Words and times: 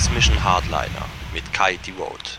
Transmission 0.00 0.42
Hardliner 0.42 1.04
mit 1.34 1.52
Kai 1.52 1.76
Devote. 1.86 2.38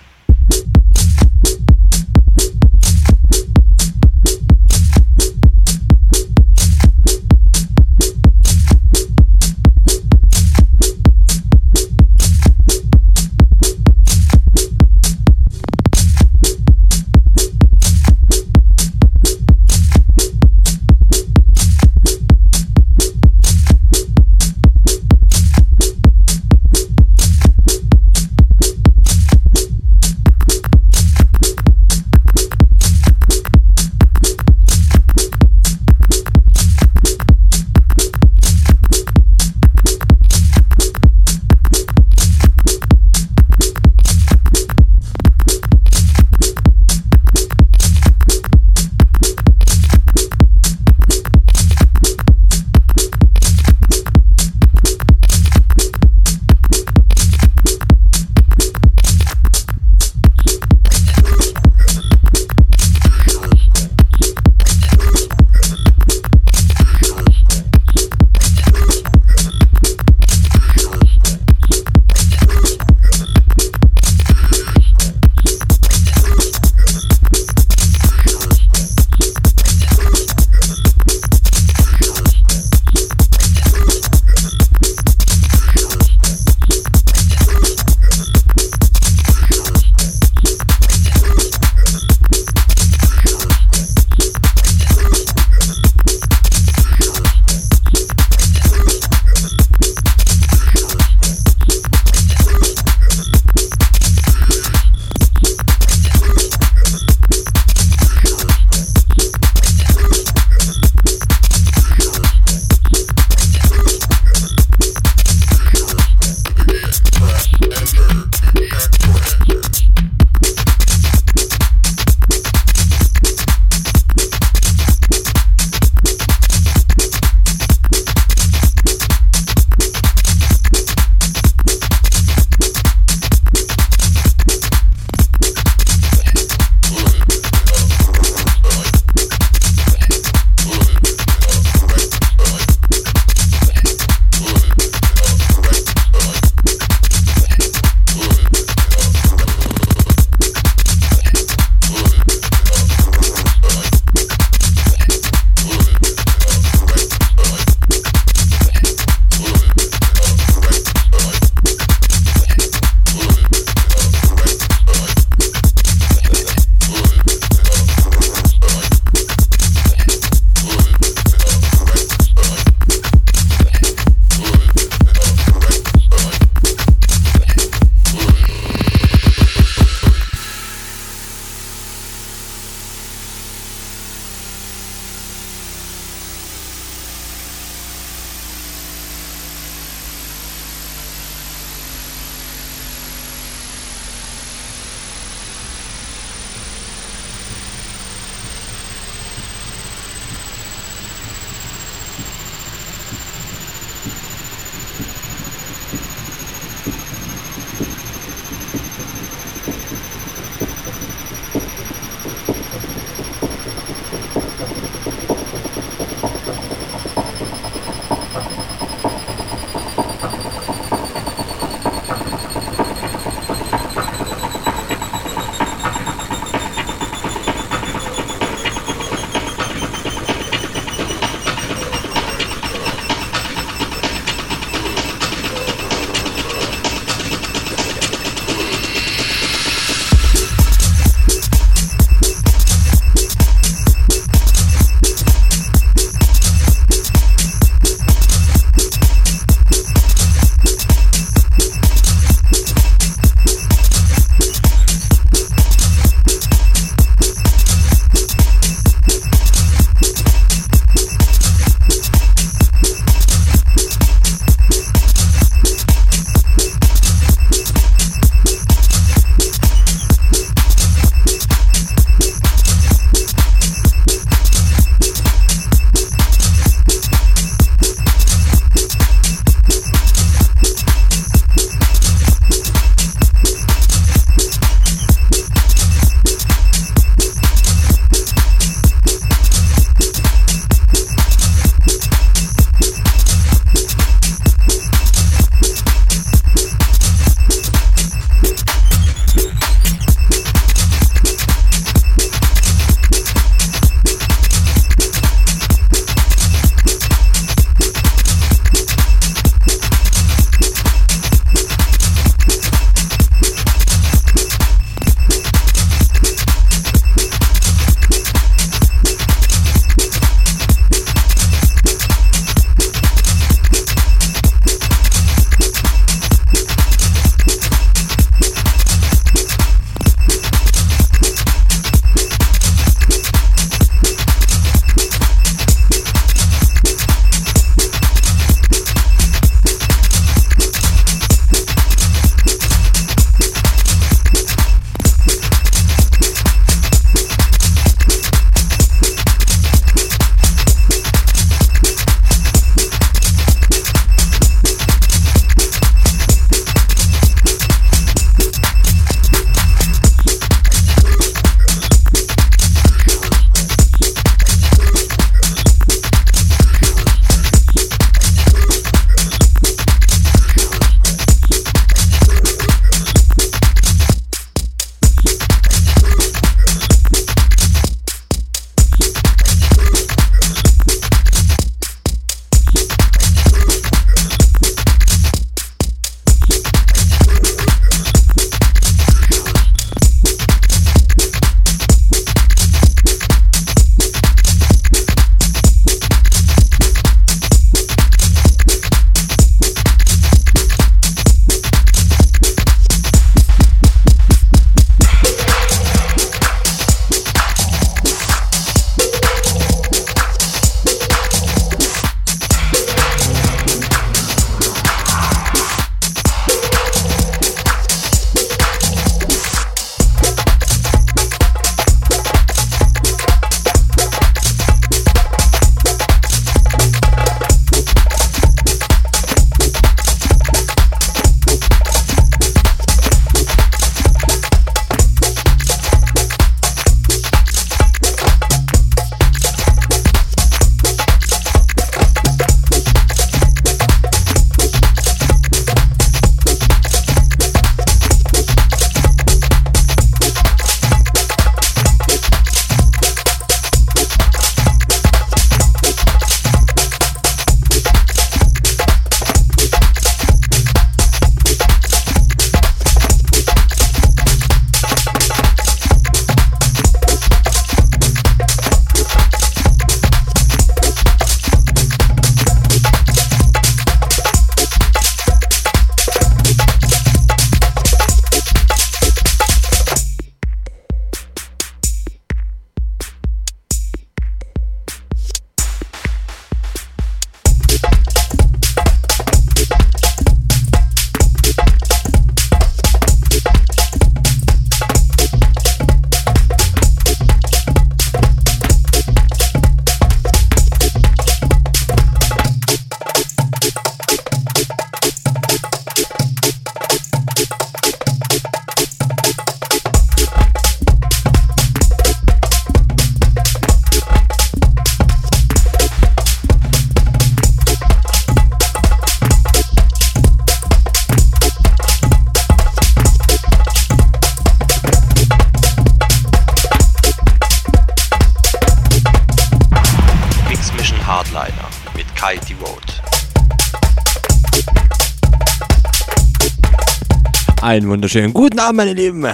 Wunderschönen 537.92 538.32
guten 538.32 538.58
Abend, 538.58 538.78
meine 538.78 538.94
Lieben. 538.94 539.28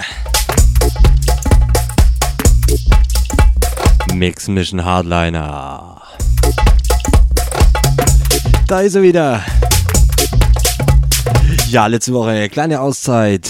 Mix 4.15 4.47
Mission 4.47 4.83
Hardliner. 4.83 6.01
Da 8.67 8.79
ist 8.79 8.95
er 8.95 9.03
wieder. 9.03 9.43
Ja, 11.69 11.85
letzte 11.85 12.13
Woche 12.13 12.49
kleine 12.49 12.81
Auszeit. 12.81 13.47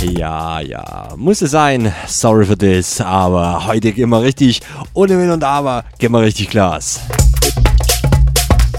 Ja, 0.00 0.60
ja, 0.60 1.08
muss 1.16 1.42
es 1.42 1.50
sein. 1.50 1.92
Sorry 2.06 2.46
for 2.46 2.56
this. 2.56 2.98
Aber 3.02 3.66
heute 3.66 3.92
gehen 3.92 4.08
wir 4.08 4.22
richtig, 4.22 4.62
ohne 4.94 5.18
Wenn 5.18 5.30
und 5.32 5.44
Aber, 5.44 5.84
gehen 5.98 6.12
wir 6.12 6.22
richtig 6.22 6.48
Glas. 6.48 7.00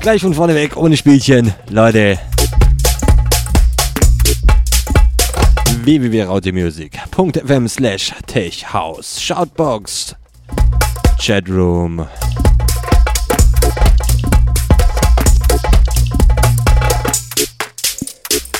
Gleich 0.10 0.24
von 0.24 0.34
vorne 0.34 0.56
weg, 0.56 0.76
ohne 0.76 0.98
Spielchen. 0.98 1.54
Leute. 1.70 2.18
www.rautemusic.fm 5.84 7.68
slash 7.68 8.12
techhouse 8.26 9.22
Shoutbox 9.22 10.16
Chatroom 11.20 12.08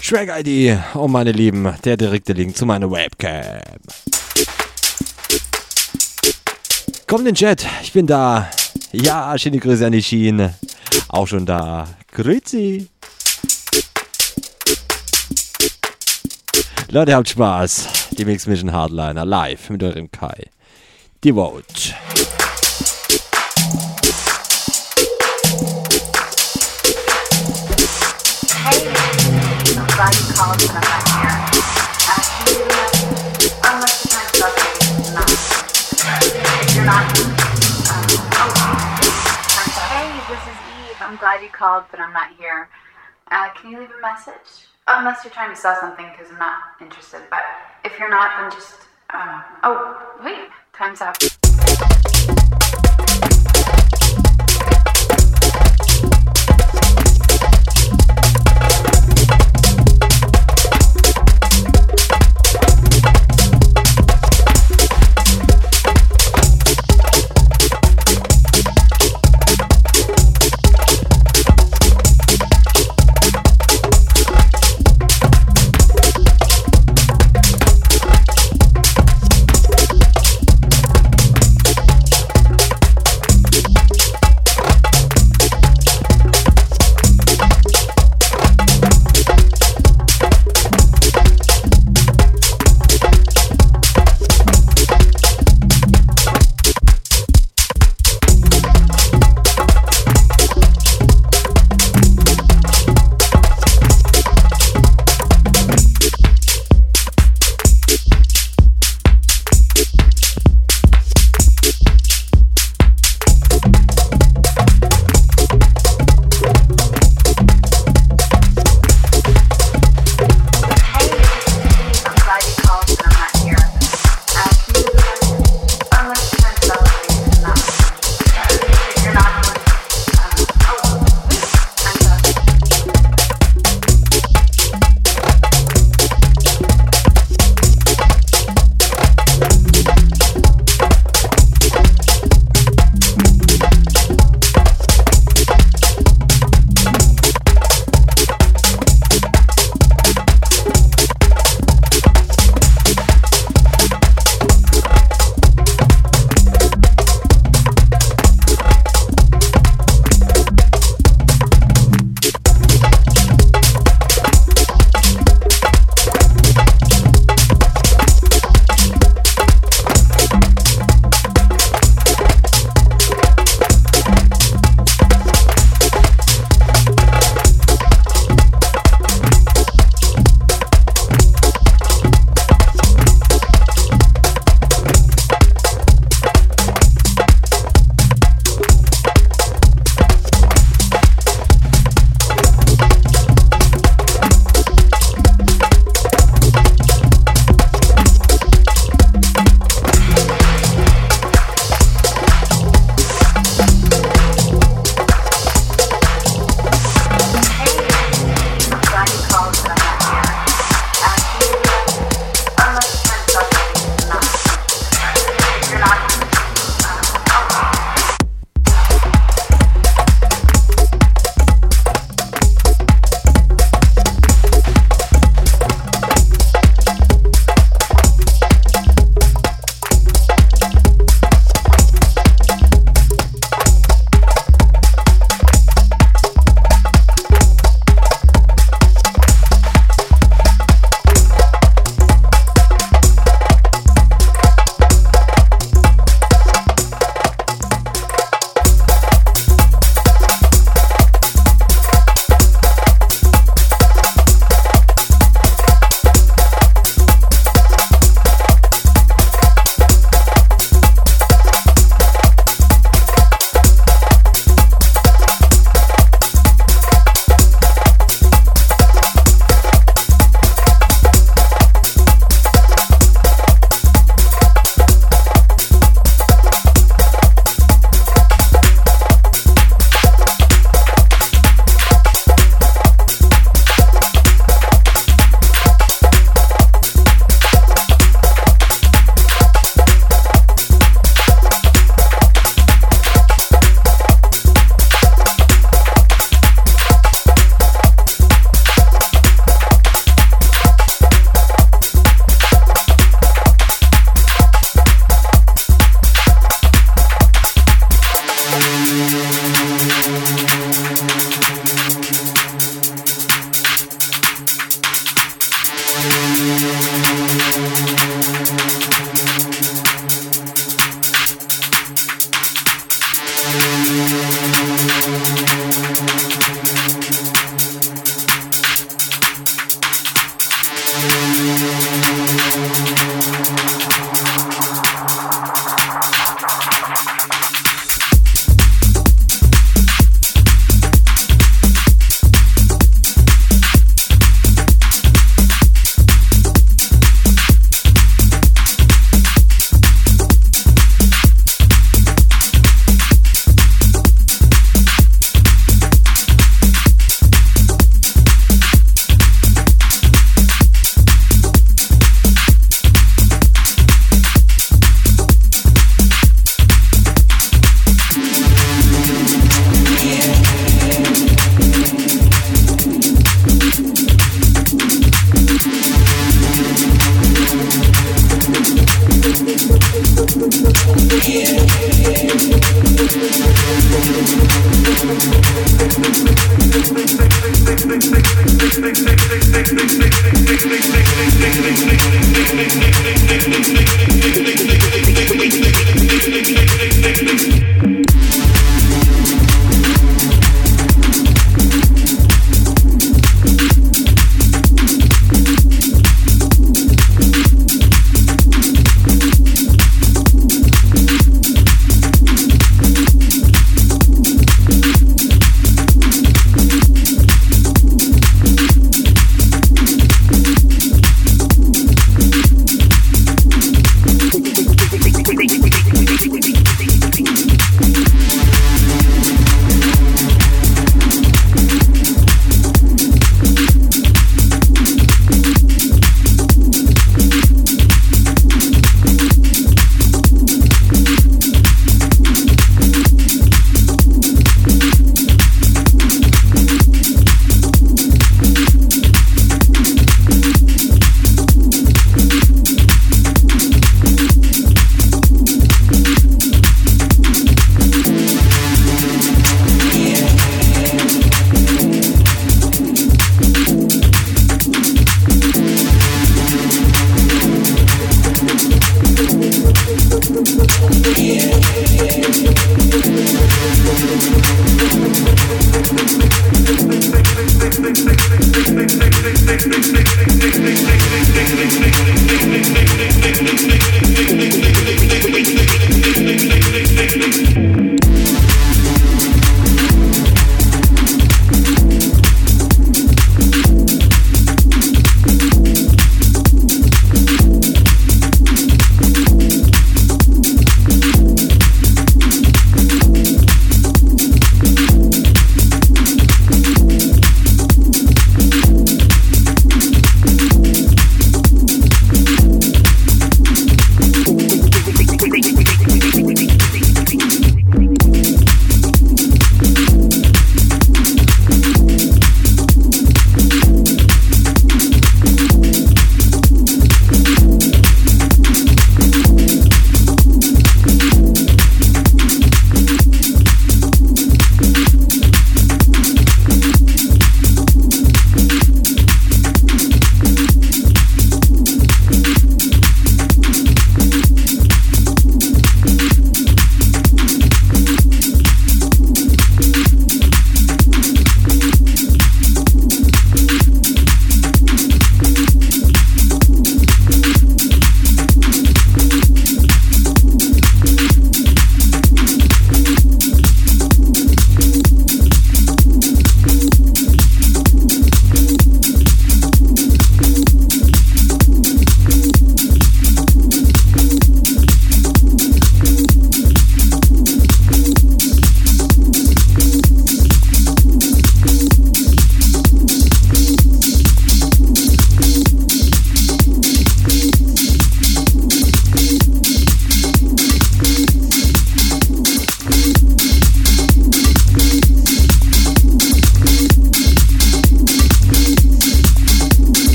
Shrek 0.00 0.32
ID, 0.44 0.80
oh 0.96 1.06
meine 1.06 1.30
Lieben, 1.30 1.72
der 1.84 1.96
direkte 1.96 2.32
Link 2.32 2.56
zu 2.56 2.66
meiner 2.66 2.90
Webcam. 2.90 3.60
Komm 7.06 7.20
in 7.20 7.26
den 7.26 7.36
Chat, 7.36 7.64
ich 7.84 7.92
bin 7.92 8.08
da. 8.08 8.50
Ja, 8.90 9.38
schöne 9.38 9.60
Grüße 9.60 9.86
an 9.86 9.92
die 9.92 10.02
Schiene. 10.02 10.54
Auch 11.08 11.26
schon 11.26 11.46
da. 11.46 11.88
Grüezi. 12.12 12.88
Leute, 16.90 17.14
habt 17.14 17.28
Spaß. 17.28 17.88
Die 18.18 18.24
Mix 18.24 18.46
Mission 18.46 18.72
Hardliner 18.72 19.24
live 19.24 19.70
mit 19.70 19.82
eurem 19.82 20.10
Kai. 20.10 20.50
Devote. 21.22 21.94
glad 22.14 22.25
glad 41.26 41.42
you 41.42 41.48
called, 41.48 41.82
but 41.90 41.98
I'm 41.98 42.12
not 42.12 42.36
here. 42.38 42.68
Uh, 43.32 43.48
can 43.56 43.72
you 43.72 43.80
leave 43.80 43.90
a 43.90 44.00
message? 44.00 44.68
Unless 44.86 45.24
you're 45.24 45.32
trying 45.32 45.50
to 45.50 45.60
sell 45.60 45.76
something, 45.80 46.06
because 46.12 46.30
I'm 46.30 46.38
not 46.38 46.58
interested. 46.80 47.20
But 47.30 47.42
if 47.84 47.98
you're 47.98 48.08
not, 48.08 48.30
then 48.38 48.52
just. 48.52 48.76
Um, 49.10 49.42
oh, 49.64 50.20
wait, 50.24 50.48
time's 50.72 51.00
up. 51.00 51.16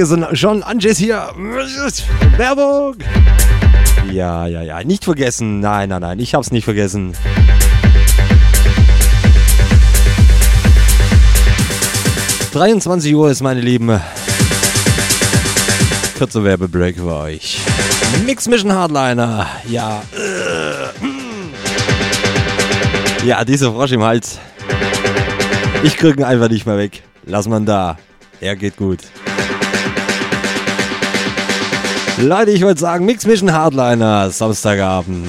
Kriege 0.00 0.06
so 0.06 0.34
schon 0.34 0.62
Anjes 0.62 0.96
hier. 0.96 1.28
Werbung. 2.36 2.96
Ja, 4.10 4.46
ja, 4.46 4.62
ja. 4.62 4.82
Nicht 4.82 5.04
vergessen. 5.04 5.60
Nein, 5.60 5.90
nein, 5.90 6.00
nein. 6.00 6.18
Ich 6.20 6.34
hab's 6.34 6.50
nicht 6.50 6.64
vergessen. 6.64 7.14
...23 12.54 13.14
Uhr 13.14 13.30
ist, 13.30 13.42
meine 13.42 13.60
Lieben. 13.60 14.00
Kurzer 16.18 16.42
Werbebreak 16.42 16.96
für 16.96 17.14
euch. 17.14 17.60
Mix 18.24 18.48
Mission 18.48 18.72
Hardliner. 18.72 19.46
Ja. 19.68 20.02
Ja, 23.24 23.44
dieser 23.44 23.72
Frosch 23.72 23.92
im 23.92 24.02
Hals. 24.02 24.38
Ich 25.84 25.96
krieg 25.96 26.16
ihn 26.16 26.24
einfach 26.24 26.48
nicht 26.48 26.66
mehr 26.66 26.78
weg. 26.78 27.02
Lass 27.24 27.46
man 27.46 27.66
da. 27.66 27.98
Er 28.40 28.56
geht 28.56 28.76
gut. 28.76 29.00
Leute, 32.22 32.50
ich 32.50 32.62
wollte 32.62 32.80
sagen, 32.80 33.06
Mix 33.06 33.24
Mission 33.24 33.50
Hardliner, 33.50 34.30
Samstagabend. 34.30 35.26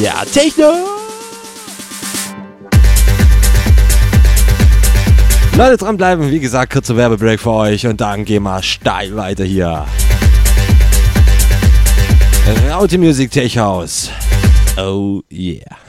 Ja, 0.00 0.24
Techno! 0.32 0.72
Leute, 5.56 5.76
dranbleiben. 5.76 6.30
Wie 6.30 6.40
gesagt, 6.40 6.72
kurzer 6.72 6.96
Werbebreak 6.96 7.40
für 7.40 7.52
euch 7.52 7.86
und 7.86 8.00
dann 8.00 8.24
gehen 8.24 8.42
wir 8.42 8.62
steil 8.62 9.14
weiter 9.16 9.44
hier. 9.44 9.86
Raute 12.70 12.96
Music 12.98 13.30
Tech 13.30 13.58
House. 13.58 14.10
Oh 14.78 15.20
yeah. 15.30 15.85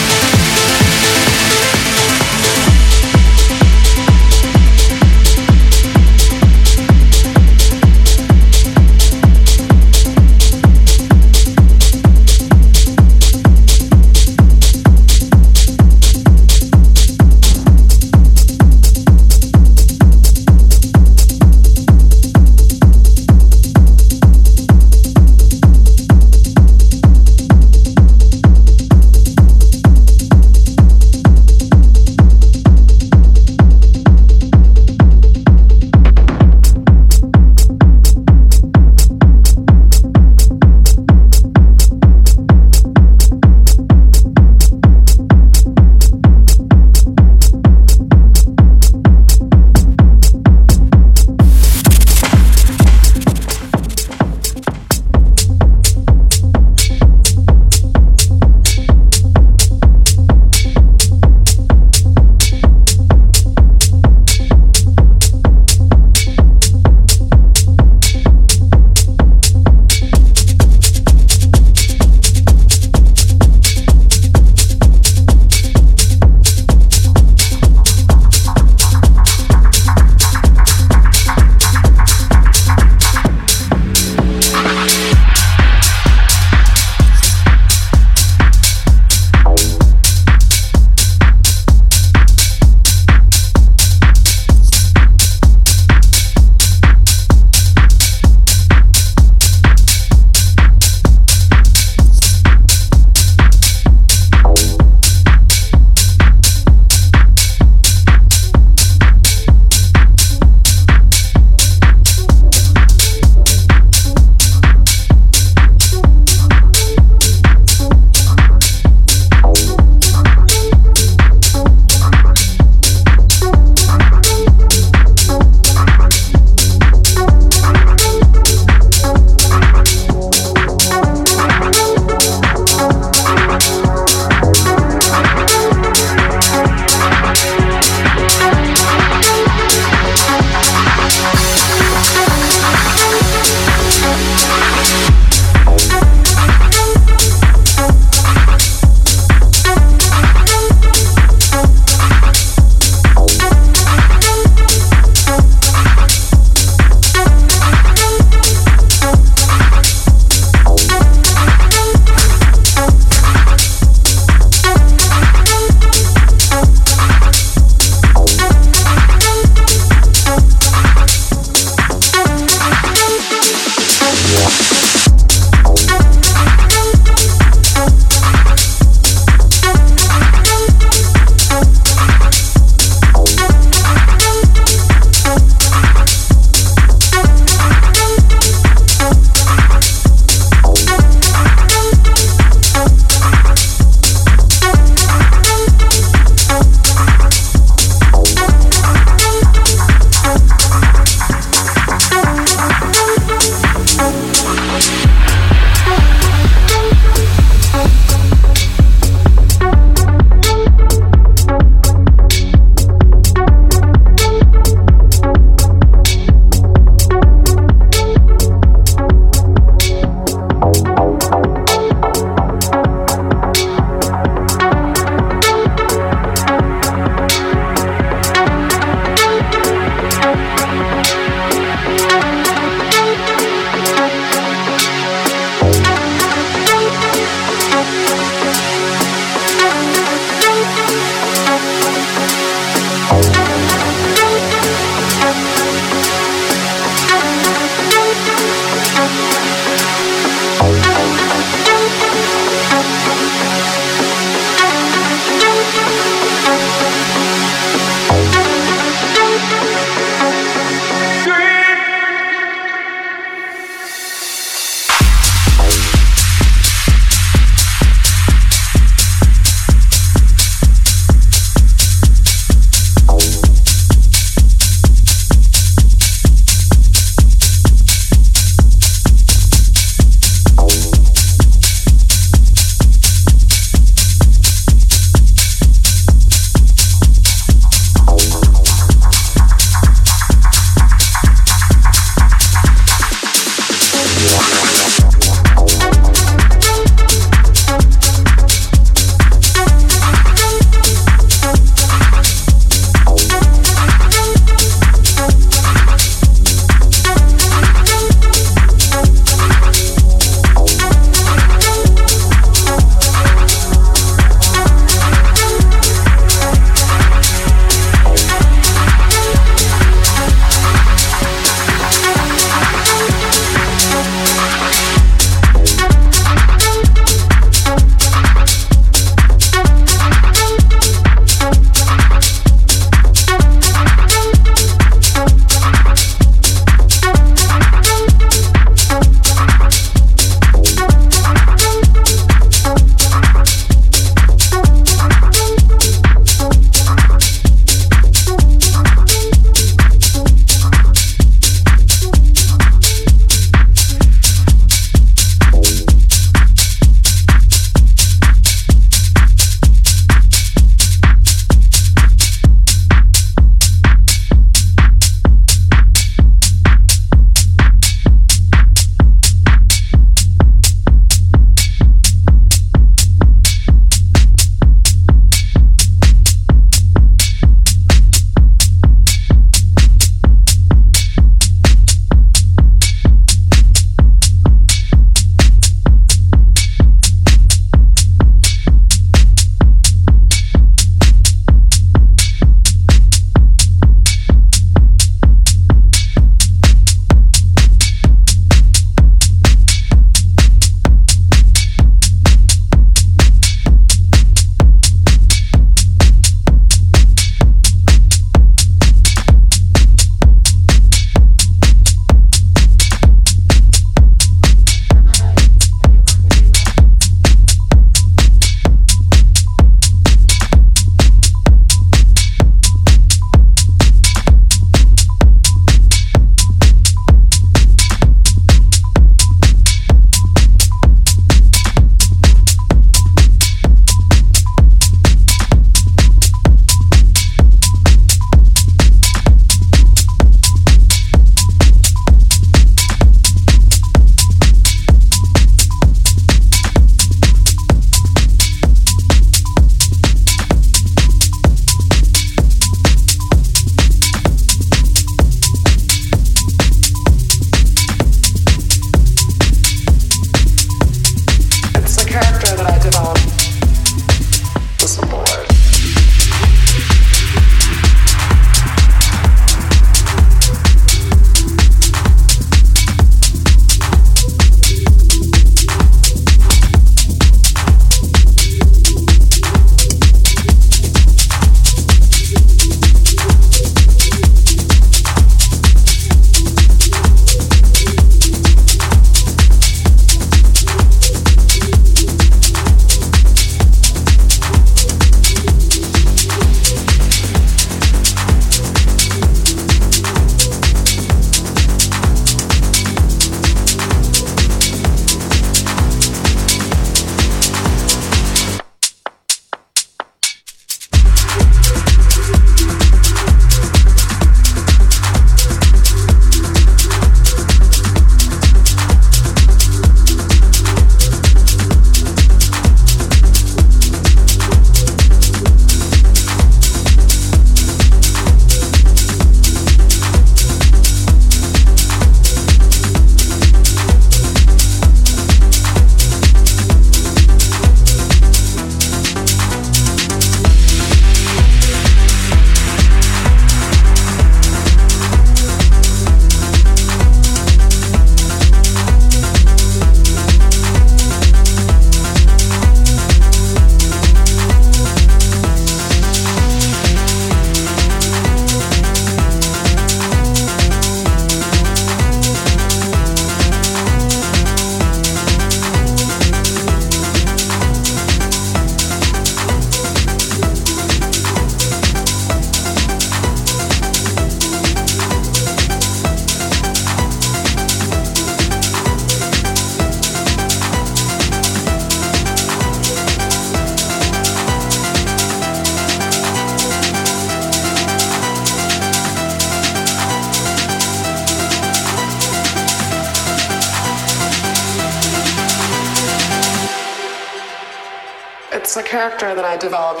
Develop 599.61 600.00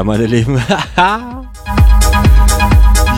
Yeah, 0.00 0.04
meine 0.04 0.24
Lieben. 0.24 0.56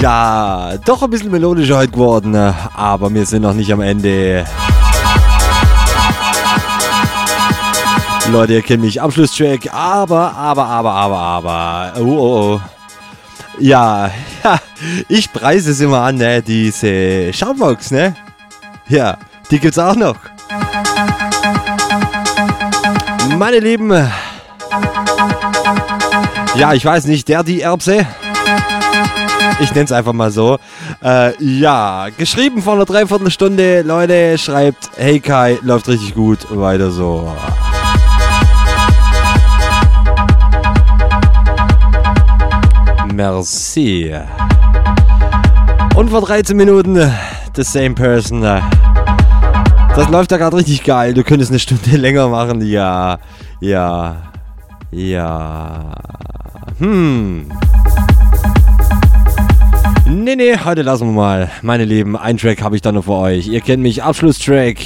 ja, 0.01 0.77
doch 0.85 1.01
ein 1.01 1.11
bisschen 1.11 1.31
melodischer 1.31 1.77
heute 1.77 1.93
geworden, 1.93 2.35
aber 2.35 3.15
wir 3.15 3.25
sind 3.25 3.43
noch 3.43 3.55
nicht 3.55 3.73
am 3.73 3.83
Ende. 3.83 4.45
Leute, 8.33 8.55
ihr 8.55 8.63
kennt 8.63 8.83
mich, 8.83 9.01
Abschlusstrack, 9.01 9.73
aber, 9.73 10.35
aber, 10.35 10.65
aber, 10.65 10.93
aber, 10.93 11.19
aber, 11.19 11.93
oh, 12.01 12.03
oh, 12.03 12.55
oh. 12.57 12.61
Ja, 13.61 14.11
ich 15.09 15.33
preise 15.33 15.71
es 15.71 15.79
immer 15.79 16.01
an, 16.01 16.17
ne, 16.17 16.43
diese 16.43 17.33
Shoutbox, 17.33 17.93
ne? 17.93 18.17
Ja, 18.89 19.19
die 19.53 19.61
gibt's 19.61 19.79
auch 19.79 19.95
noch. 19.95 20.17
Meine 23.39 23.61
Lieben, 23.61 23.93
ja, 26.57 26.75
ich 26.75 26.85
weiß 26.85 27.07
nicht, 27.07 27.29
der, 27.29 27.43
die 27.43 27.61
Erbse. 27.61 28.07
Ich 29.61 29.71
nenne 29.71 29.85
es 29.85 29.93
einfach 29.93 30.13
mal 30.13 30.31
so. 30.31 30.59
Äh, 31.03 31.33
ja, 31.43 32.09
geschrieben 32.17 32.63
vor 32.63 32.75
einer 32.75 32.85
Dreiviertelstunde. 32.85 33.83
Leute, 33.83 34.37
schreibt, 34.39 34.91
hey 34.97 35.21
Kai, 35.21 35.59
läuft 35.63 35.89
richtig 35.89 36.15
gut, 36.15 36.39
weiter 36.51 36.91
so. 36.91 37.33
Merci. 43.15 44.15
Und 45.95 46.11
vor 46.11 46.23
13 46.23 46.57
Minuten, 46.57 46.95
the 47.55 47.63
same 47.63 47.95
person. 47.95 48.41
Das 48.41 50.09
läuft 50.09 50.33
da 50.33 50.39
gerade 50.39 50.57
richtig 50.57 50.85
geil. 50.85 51.13
Du 51.13 51.23
könntest 51.23 51.51
eine 51.51 51.59
Stunde 51.59 51.91
länger 51.97 52.29
machen. 52.29 52.63
Ja, 52.63 53.19
ja, 53.61 54.32
ja. 54.93 55.93
Hm. 56.79 57.51
Nee, 60.07 60.37
nee, 60.37 60.57
heute 60.65 60.83
lassen 60.83 61.07
wir 61.09 61.13
mal. 61.13 61.51
Meine 61.63 61.85
Lieben, 61.85 62.17
ein 62.17 62.37
Track 62.37 62.63
habe 62.63 62.77
ich 62.77 62.83
da 62.83 62.93
noch 62.93 63.05
für 63.05 63.13
euch. 63.13 63.49
Ihr 63.49 63.61
kennt 63.61 63.83
mich, 63.83 64.03
Abschlusstrack. 64.03 64.77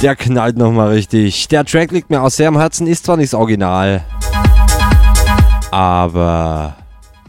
Der 0.00 0.16
knallt 0.16 0.56
nochmal 0.56 0.88
richtig. 0.88 1.48
Der 1.48 1.64
Track 1.64 1.92
liegt 1.92 2.10
mir 2.10 2.22
auch 2.22 2.30
sehr 2.30 2.48
am 2.48 2.58
Herzen, 2.58 2.86
ist 2.86 3.06
zwar 3.06 3.16
nicht 3.16 3.32
das 3.32 3.38
Original, 3.38 4.02
aber 5.70 6.76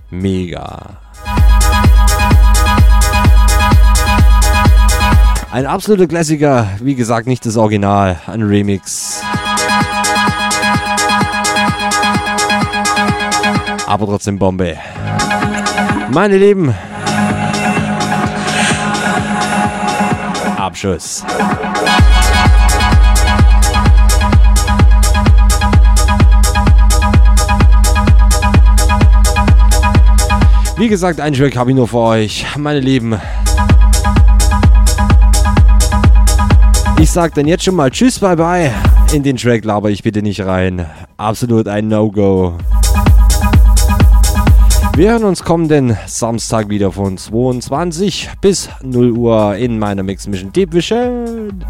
mega. 0.09 0.97
Ein 5.51 5.65
absoluter 5.65 6.07
Klassiker, 6.07 6.67
wie 6.81 6.95
gesagt, 6.95 7.25
nicht 7.25 7.45
das 7.45 7.57
Original, 7.57 8.19
ein 8.27 8.43
Remix. 8.43 9.23
Aber 13.87 14.05
trotzdem 14.05 14.37
Bombe. 14.37 14.75
Meine 16.11 16.37
Lieben, 16.37 16.75
Abschuss. 20.57 21.23
Wie 30.77 30.89
gesagt, 30.89 31.19
einen 31.19 31.35
Track 31.35 31.55
habe 31.55 31.71
ich 31.71 31.75
nur 31.75 31.87
für 31.87 31.97
euch, 31.97 32.45
meine 32.57 32.79
Lieben. 32.79 33.19
Ich 36.99 37.09
sag 37.09 37.33
dann 37.35 37.47
jetzt 37.47 37.63
schon 37.63 37.75
mal 37.75 37.89
Tschüss, 37.89 38.19
bye 38.19 38.35
bye. 38.35 38.71
In 39.13 39.23
den 39.23 39.37
Track 39.37 39.63
laber 39.63 39.89
ich 39.89 40.03
bitte 40.03 40.21
nicht 40.21 40.45
rein. 40.45 40.85
Absolut 41.15 41.67
ein 41.67 41.87
No-Go. 41.87 42.57
Wir 44.97 45.11
hören 45.11 45.23
uns 45.25 45.43
kommenden 45.43 45.95
Samstag 46.07 46.69
wieder 46.69 46.91
von 46.91 47.19
22 47.19 48.31
bis 48.41 48.67
0 48.81 49.11
Uhr 49.11 49.55
in 49.55 49.77
meiner 49.77 50.01
Mix 50.01 50.25
Mission 50.25 50.51
Deep 50.51 50.73
Vision. 50.73 51.63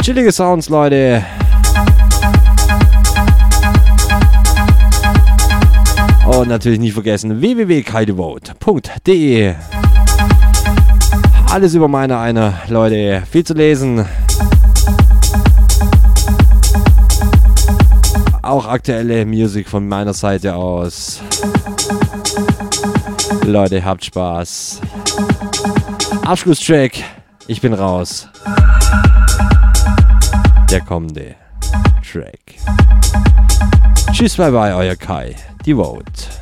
Chillige 0.00 0.32
Sounds, 0.32 0.70
Leute. 0.70 1.22
Und 6.24 6.48
natürlich 6.48 6.78
nicht 6.78 6.94
vergessen 6.94 7.42
www.kaidevote.de. 7.42 9.54
Alles 11.50 11.74
über 11.74 11.88
meine 11.88 12.16
eine, 12.16 12.54
Leute. 12.68 13.22
Viel 13.30 13.44
zu 13.44 13.52
lesen. 13.52 14.06
Auch 18.42 18.66
aktuelle 18.66 19.26
Musik 19.26 19.68
von 19.68 19.86
meiner 19.86 20.14
Seite 20.14 20.54
aus. 20.54 21.20
Leute, 23.44 23.84
habt 23.84 24.04
Spaß. 24.04 24.80
Abschlusstrack. 26.24 26.92
Ich 27.46 27.60
bin 27.60 27.74
raus. 27.74 28.28
Der 30.70 30.80
kommende 30.80 31.34
Track. 32.10 32.40
Tschüss, 34.12 34.36
bye 34.36 34.50
bye, 34.50 34.74
euer 34.74 34.96
Kai. 34.96 35.34
Devote. 35.66 36.39